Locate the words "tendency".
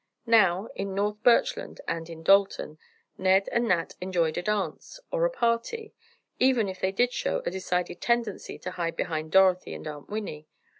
8.01-8.57